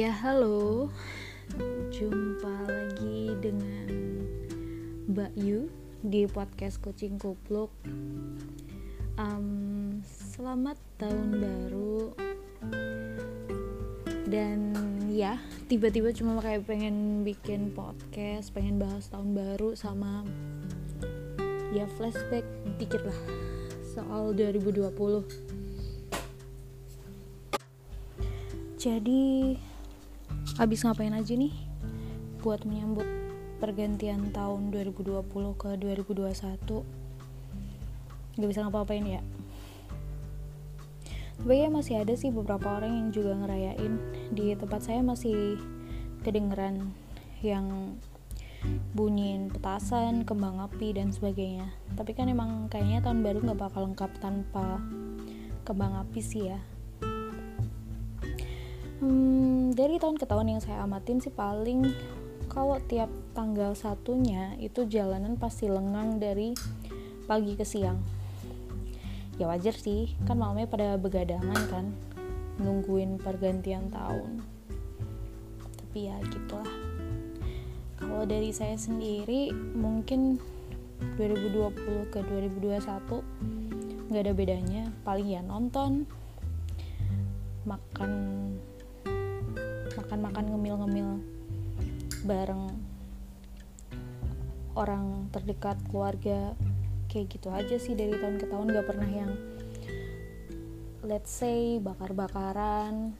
[0.00, 0.88] Ya halo,
[1.92, 3.84] jumpa lagi dengan
[5.12, 5.68] Mbak Yu
[6.00, 7.68] di podcast Kucing Kupluk.
[9.20, 12.16] Um, selamat tahun baru
[14.24, 14.72] dan
[15.12, 15.36] ya
[15.68, 20.24] tiba-tiba cuma kayak pengen bikin podcast, pengen bahas tahun baru sama
[21.76, 22.48] ya flashback
[22.80, 23.20] dikit lah
[23.84, 25.60] soal 2020.
[28.80, 29.60] Jadi
[30.60, 31.56] habis ngapain aja nih?
[32.44, 33.08] Buat menyambut
[33.64, 35.24] pergantian tahun 2020
[35.56, 36.36] ke 2021
[38.36, 39.24] gak bisa ngapa-ngapain ya.
[41.40, 43.96] Tapi ya masih ada sih beberapa orang yang juga ngerayain.
[44.36, 45.56] Di tempat saya masih
[46.20, 46.92] kedengeran
[47.40, 47.96] yang
[48.92, 51.72] bunyiin petasan, kembang api dan sebagainya.
[51.96, 54.76] Tapi kan emang kayaknya tahun baru gak bakal lengkap tanpa
[55.64, 56.60] kembang api sih ya
[59.00, 61.88] Hmm, dari tahun ke tahun yang saya amatin sih paling
[62.52, 66.52] kalau tiap tanggal satunya itu jalanan pasti lengang dari
[67.24, 67.96] pagi ke siang.
[69.40, 71.96] Ya wajar sih, kan malamnya pada begadangan kan,
[72.60, 74.44] nungguin pergantian tahun.
[75.80, 76.68] Tapi ya gitulah.
[77.96, 79.48] Kalau dari saya sendiri
[79.80, 80.36] mungkin
[81.16, 86.04] 2020 ke 2021 nggak ada bedanya, paling ya nonton,
[87.64, 88.12] makan
[89.98, 91.08] makan-makan ngemil-ngemil
[92.22, 92.70] bareng
[94.78, 96.54] orang terdekat keluarga
[97.10, 98.70] kayak gitu aja sih dari tahun ke tahun.
[98.70, 99.32] Gak pernah yang
[101.02, 103.18] let's say bakar-bakaran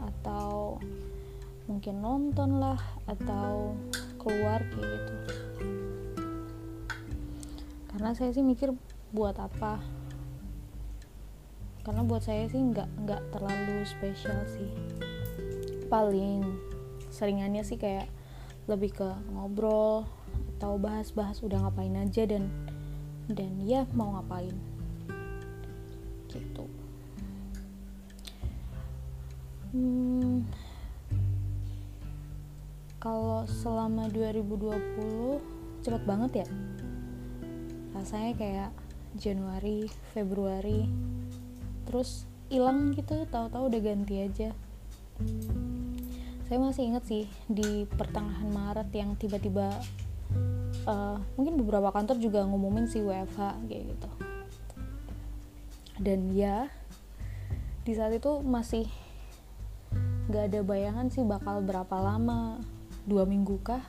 [0.00, 0.80] atau
[1.68, 3.76] mungkin nonton lah atau
[4.16, 5.14] keluar kayak gitu.
[7.92, 8.72] Karena saya sih mikir
[9.12, 9.82] buat apa?
[11.84, 14.70] Karena buat saya sih nggak nggak terlalu spesial sih
[15.90, 16.46] paling
[17.10, 18.06] seringannya sih kayak
[18.70, 20.06] lebih ke ngobrol
[20.56, 22.46] atau bahas-bahas udah ngapain aja dan
[23.26, 24.54] dan ya mau ngapain.
[26.30, 26.64] Gitu.
[29.74, 30.46] Hmm,
[33.02, 35.42] kalau selama 2020
[35.82, 36.48] cepet banget ya?
[37.98, 38.70] Rasanya kayak
[39.18, 40.86] Januari Februari
[41.90, 44.54] terus hilang gitu tahu-tahu udah ganti aja
[46.50, 49.70] saya masih inget sih di pertengahan Maret yang tiba-tiba
[50.82, 54.10] uh, mungkin beberapa kantor juga ngumumin si WFH kayak gitu.
[56.02, 56.66] Dan ya
[57.86, 58.90] di saat itu masih
[60.26, 62.58] gak ada bayangan sih bakal berapa lama
[63.06, 63.86] dua minggu kah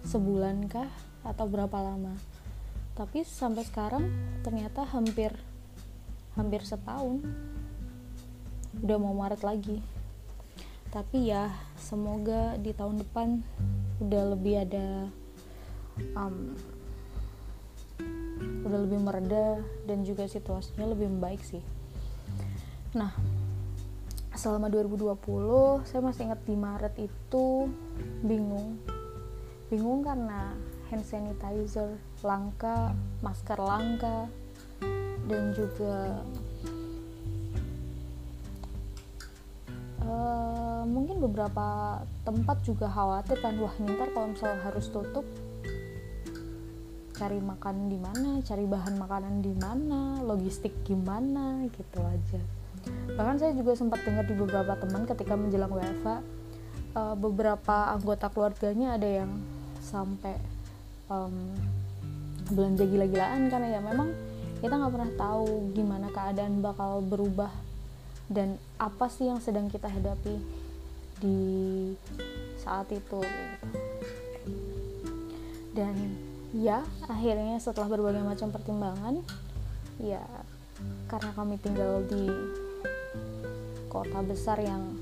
[0.00, 0.88] sebulan kah
[1.28, 2.16] atau berapa lama.
[2.96, 4.08] Tapi sampai sekarang
[4.40, 5.36] ternyata hampir
[6.40, 7.20] hampir setahun
[8.80, 9.84] udah mau Maret lagi
[10.90, 13.42] tapi ya semoga di tahun depan
[14.00, 15.10] udah lebih ada
[16.14, 16.54] um,
[18.66, 21.62] udah lebih mereda dan juga situasinya lebih membaik sih.
[22.94, 23.14] Nah
[24.36, 27.70] selama 2020 saya masih ingat di Maret itu
[28.20, 28.78] bingung.
[29.72, 30.54] Bingung karena
[30.90, 34.30] hand sanitizer langka masker langka
[35.26, 36.22] dan juga
[40.06, 40.55] uh,
[40.86, 45.26] mungkin beberapa tempat juga khawatir kan wah ntar kalau misalnya harus tutup
[47.16, 52.40] cari makan di mana cari bahan makanan di mana logistik gimana gitu aja.
[53.16, 56.08] Bahkan saya juga sempat dengar di beberapa teman ketika menjelang WFH
[56.92, 59.32] uh, beberapa anggota keluarganya ada yang
[59.80, 60.36] sampai
[61.08, 61.56] um,
[62.52, 63.80] belanja gila-gilaan karena ya.
[63.80, 64.12] Memang
[64.60, 67.50] kita nggak pernah tahu gimana keadaan bakal berubah
[68.28, 70.36] dan apa sih yang sedang kita hadapi
[71.20, 71.38] di
[72.60, 73.20] saat itu gitu.
[75.72, 75.94] dan
[76.56, 79.14] ya akhirnya setelah berbagai macam pertimbangan
[80.00, 80.24] ya
[81.08, 82.28] karena kami tinggal di
[83.88, 84.92] kota besar yang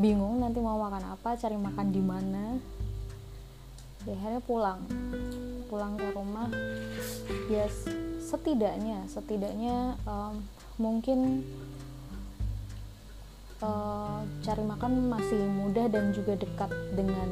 [0.00, 2.56] bingung nanti mau makan apa cari makan di mana
[4.08, 4.80] ya akhirnya pulang
[5.68, 6.48] pulang ke rumah
[7.52, 7.68] ya
[8.24, 10.40] setidaknya setidaknya um,
[10.80, 11.44] mungkin
[13.64, 17.28] uh, cari makan masih mudah dan juga dekat dengan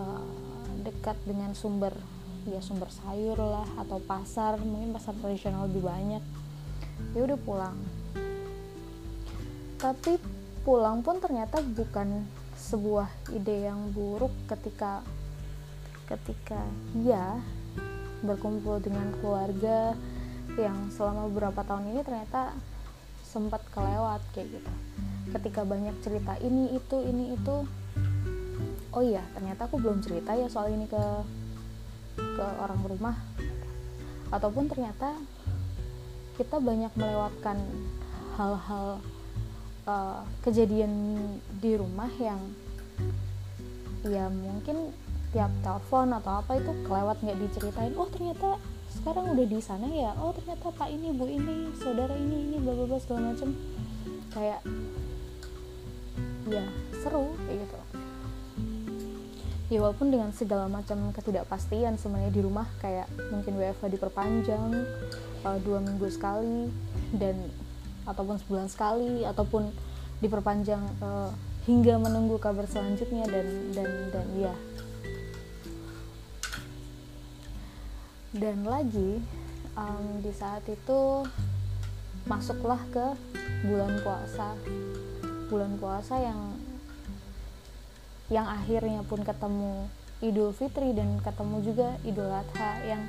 [0.00, 0.24] uh,
[0.84, 1.92] dekat dengan sumber
[2.46, 4.58] ya sumber sayur lah atau pasar.
[4.60, 6.22] Mungkin pasar tradisional lebih banyak.
[7.12, 7.76] Ya udah pulang.
[9.76, 10.16] Tapi
[10.64, 12.24] pulang pun ternyata bukan
[12.56, 13.06] sebuah
[13.36, 15.04] ide yang buruk ketika
[16.08, 16.58] ketika
[17.04, 17.38] ya
[18.24, 19.92] berkumpul dengan keluarga
[20.56, 22.56] yang selama beberapa tahun ini ternyata
[23.36, 24.72] sempat kelewat kayak gitu.
[25.36, 27.68] Ketika banyak cerita ini itu ini itu
[28.96, 31.04] oh iya ternyata aku belum cerita ya soal ini ke
[32.16, 33.16] ke orang rumah.
[34.32, 35.12] Ataupun ternyata
[36.40, 37.60] kita banyak melewatkan
[38.40, 39.04] hal-hal
[39.84, 40.92] uh, kejadian
[41.60, 42.40] di rumah yang
[44.08, 44.96] ya mungkin
[45.36, 47.92] tiap telepon atau apa itu kelewat nggak diceritain.
[48.00, 48.56] Oh ternyata
[48.96, 52.72] sekarang udah di sana ya oh ternyata pak ini bu ini saudara ini ini bla
[52.74, 53.52] bla segala macem.
[54.32, 54.60] Kayak
[56.48, 56.64] ya
[57.04, 57.78] seru kayak gitu.
[59.66, 64.86] Ya walaupun dengan segala macam ketidakpastian sebenarnya di rumah kayak mungkin WFH diperpanjang
[65.42, 66.70] uh, dua minggu sekali
[67.18, 67.50] dan
[68.06, 69.74] ataupun sebulan sekali ataupun
[70.22, 71.34] diperpanjang uh,
[71.66, 74.54] hingga menunggu kabar selanjutnya dan dan dan ya
[78.36, 79.24] dan lagi
[79.76, 81.24] um, di saat itu
[82.28, 83.06] masuklah ke
[83.64, 84.52] bulan puasa.
[85.48, 86.40] Bulan puasa yang
[88.26, 89.86] yang akhirnya pun ketemu
[90.18, 93.02] Idul Fitri dan ketemu juga Idul Adha yang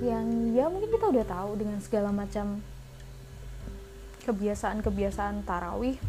[0.00, 0.26] yang
[0.56, 2.64] ya mungkin kita udah tahu dengan segala macam
[4.24, 6.00] kebiasaan-kebiasaan tarawih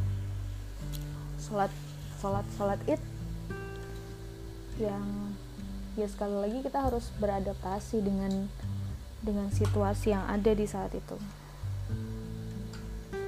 [1.35, 1.71] sholat
[2.24, 3.01] sholat sholat id
[4.79, 5.03] yang
[6.01, 8.50] ya sekali lagi kita harus beradaptasi dengan
[9.21, 11.18] dengan situasi yang ada di saat itu.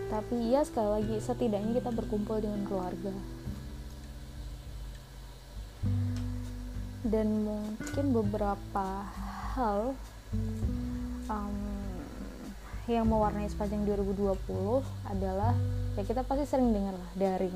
[0.09, 3.13] Tapi ya sekali lagi setidaknya kita berkumpul dengan keluarga.
[7.05, 9.05] Dan mungkin beberapa
[9.53, 9.93] hal
[11.29, 11.57] um,
[12.89, 14.33] yang mewarnai sepanjang 2020
[15.05, 15.53] adalah
[15.93, 17.53] ya kita pasti sering dengar lah daring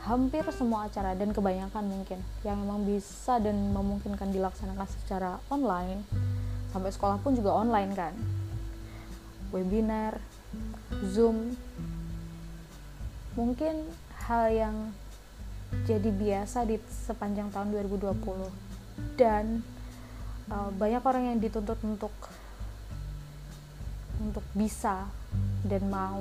[0.00, 6.00] hampir semua acara dan kebanyakan mungkin yang memang bisa dan memungkinkan dilaksanakan secara online
[6.72, 8.14] sampai sekolah pun juga online kan.
[9.52, 10.16] Webinar
[11.04, 11.52] zoom
[13.36, 13.86] mungkin
[14.26, 14.76] hal yang
[15.86, 18.18] jadi biasa di sepanjang tahun 2020
[19.14, 19.62] dan
[20.50, 22.12] uh, banyak orang yang dituntut untuk
[24.20, 25.08] untuk bisa
[25.64, 26.20] dan mau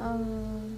[0.00, 0.76] um,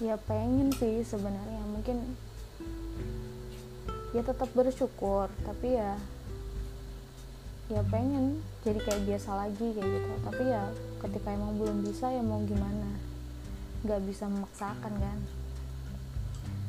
[0.00, 2.16] ya pengen sih sebenarnya mungkin
[4.12, 5.96] ya tetap bersyukur tapi ya
[7.66, 10.10] ya pengen jadi kayak biasa lagi kayak gitu.
[10.22, 10.70] Tapi ya
[11.02, 12.94] ketika emang belum bisa ya mau gimana?
[13.82, 15.18] Nggak bisa memaksakan kan?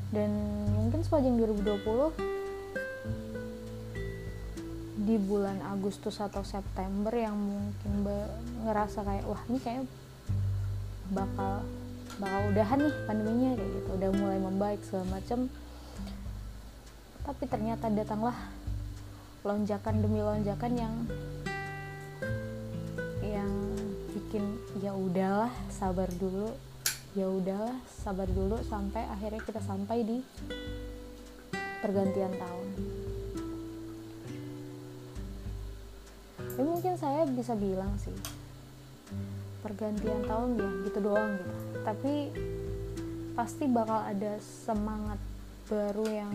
[0.09, 0.31] Dan
[0.73, 3.36] mungkin sepanjang 2020
[5.07, 8.03] di bulan Agustus atau September yang mungkin
[8.67, 9.87] ngerasa kayak wah ini kayak
[11.15, 11.63] bakal
[12.19, 13.89] bakal udahan nih pandeminya kayak gitu.
[13.95, 15.47] Udah mulai membaik segala macam
[17.23, 18.35] tapi ternyata datanglah
[19.47, 20.95] lonjakan demi lonjakan yang
[23.23, 23.51] yang
[24.11, 24.43] bikin
[24.83, 26.51] ya udahlah sabar dulu.
[27.15, 30.19] Ya udahlah sabar dulu sampai akhirnya kita sampai di
[31.81, 32.67] pergantian tahun
[36.57, 38.13] ya mungkin saya bisa bilang sih
[39.61, 41.53] pergantian tahun ya gitu doang gitu.
[41.85, 42.13] Tapi
[43.37, 45.21] pasti bakal ada semangat
[45.69, 46.33] baru yang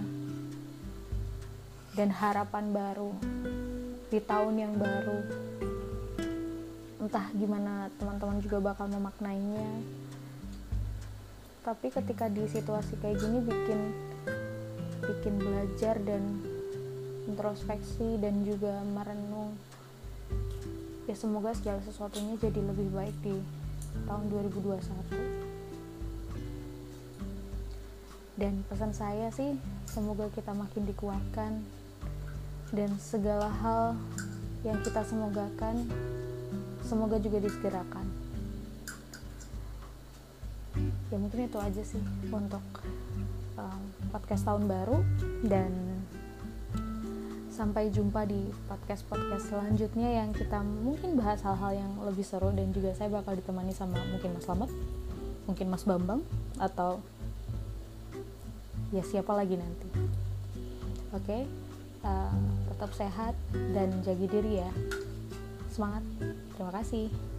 [1.98, 3.12] dan harapan baru
[4.08, 5.18] di tahun yang baru.
[7.02, 9.68] Entah gimana teman-teman juga bakal memaknainya.
[11.62, 13.80] Tapi ketika di situasi kayak gini bikin
[15.02, 16.22] bikin belajar dan
[17.26, 19.54] introspeksi dan juga merenung
[21.12, 23.36] ya semoga segala sesuatunya jadi lebih baik di
[24.08, 24.80] tahun 2021
[28.40, 31.60] dan pesan saya sih semoga kita makin dikuatkan
[32.72, 33.92] dan segala hal
[34.64, 35.84] yang kita semogakan
[36.80, 38.08] semoga juga disegerakan.
[41.12, 42.00] Ya mungkin itu aja sih
[42.32, 42.64] untuk
[43.60, 45.04] um, podcast tahun baru
[45.44, 45.91] dan
[47.52, 52.96] sampai jumpa di podcast-podcast selanjutnya yang kita mungkin bahas hal-hal yang lebih seru dan juga
[52.96, 54.72] saya bakal ditemani sama mungkin Mas Slamet,
[55.44, 56.24] mungkin Mas Bambang
[56.56, 57.04] atau
[58.88, 59.88] ya siapa lagi nanti.
[61.12, 61.42] Oke, okay?
[62.08, 62.32] uh,
[62.72, 64.70] tetap sehat dan jaga diri ya.
[65.68, 66.00] Semangat.
[66.56, 67.31] Terima kasih.